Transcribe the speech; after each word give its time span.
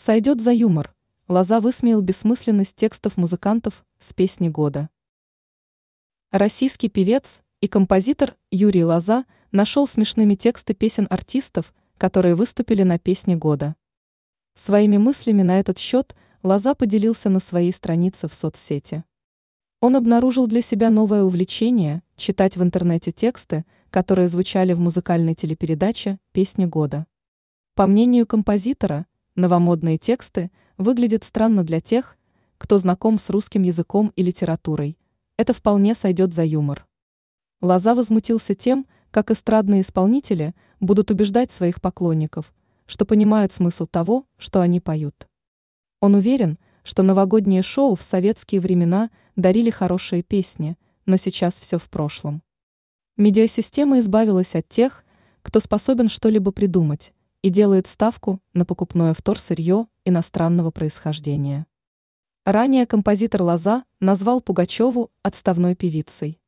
Сойдет 0.00 0.40
за 0.40 0.52
юмор. 0.52 0.94
Лоза 1.26 1.60
высмеял 1.60 2.00
бессмысленность 2.02 2.76
текстов 2.76 3.16
музыкантов 3.16 3.84
с 3.98 4.12
песни 4.12 4.48
года. 4.48 4.90
Российский 6.30 6.88
певец 6.88 7.40
и 7.60 7.66
композитор 7.66 8.36
Юрий 8.52 8.84
Лоза 8.84 9.24
нашел 9.50 9.88
смешными 9.88 10.36
тексты 10.36 10.72
песен 10.72 11.08
артистов, 11.10 11.74
которые 11.98 12.36
выступили 12.36 12.84
на 12.84 13.00
песне 13.00 13.34
года. 13.34 13.74
Своими 14.54 14.98
мыслями 14.98 15.42
на 15.42 15.58
этот 15.58 15.78
счет 15.78 16.14
Лоза 16.44 16.76
поделился 16.76 17.28
на 17.28 17.40
своей 17.40 17.72
странице 17.72 18.28
в 18.28 18.34
соцсети. 18.34 19.02
Он 19.80 19.96
обнаружил 19.96 20.46
для 20.46 20.62
себя 20.62 20.90
новое 20.90 21.24
увлечение– 21.24 22.04
читать 22.16 22.56
в 22.56 22.62
интернете 22.62 23.10
тексты, 23.10 23.64
которые 23.90 24.28
звучали 24.28 24.74
в 24.74 24.78
музыкальной 24.78 25.34
телепередаче 25.34 26.20
«Песни 26.30 26.66
года». 26.66 27.08
По 27.74 27.88
мнению 27.88 28.28
композитора– 28.28 29.06
Новомодные 29.38 29.98
тексты 29.98 30.50
выглядят 30.78 31.22
странно 31.22 31.62
для 31.62 31.80
тех, 31.80 32.18
кто 32.58 32.76
знаком 32.76 33.20
с 33.20 33.30
русским 33.30 33.62
языком 33.62 34.12
и 34.16 34.24
литературой. 34.24 34.98
Это 35.36 35.52
вполне 35.52 35.94
сойдет 35.94 36.34
за 36.34 36.42
юмор. 36.42 36.88
Лоза 37.60 37.94
возмутился 37.94 38.56
тем, 38.56 38.84
как 39.12 39.30
эстрадные 39.30 39.82
исполнители 39.82 40.56
будут 40.80 41.12
убеждать 41.12 41.52
своих 41.52 41.80
поклонников, 41.80 42.52
что 42.86 43.04
понимают 43.04 43.52
смысл 43.52 43.86
того, 43.86 44.26
что 44.38 44.60
они 44.60 44.80
поют. 44.80 45.28
Он 46.00 46.16
уверен, 46.16 46.58
что 46.82 47.04
новогодние 47.04 47.62
шоу 47.62 47.94
в 47.94 48.02
советские 48.02 48.60
времена 48.60 49.08
дарили 49.36 49.70
хорошие 49.70 50.24
песни, 50.24 50.76
но 51.06 51.16
сейчас 51.16 51.54
все 51.54 51.78
в 51.78 51.88
прошлом. 51.88 52.42
Медиасистема 53.16 54.00
избавилась 54.00 54.56
от 54.56 54.68
тех, 54.68 55.04
кто 55.42 55.60
способен 55.60 56.08
что-либо 56.08 56.50
придумать, 56.50 57.12
и 57.42 57.50
делает 57.50 57.86
ставку 57.86 58.40
на 58.52 58.64
покупное 58.64 59.14
вторсырье 59.14 59.86
иностранного 60.04 60.70
происхождения. 60.70 61.66
Ранее 62.44 62.86
композитор 62.86 63.42
Лоза 63.42 63.84
назвал 64.00 64.40
Пугачеву 64.40 65.10
отставной 65.22 65.74
певицей. 65.74 66.40